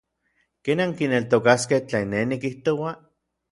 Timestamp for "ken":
0.63-0.79